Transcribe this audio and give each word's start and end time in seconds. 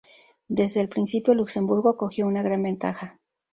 Desde 0.47 0.81
el 0.81 0.89
principio 0.89 1.35
Luxemburgo 1.35 1.95
cogió 1.95 2.25
una 2.25 2.41
gran 2.41 2.63
ventaja. 2.63 3.19